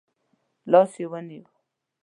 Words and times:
لاس 0.71 0.91
يې 0.99 1.05
ونیو. 1.11 1.43